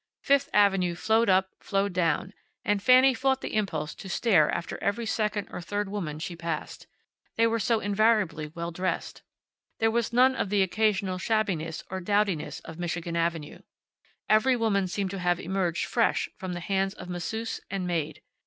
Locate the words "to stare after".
3.93-4.83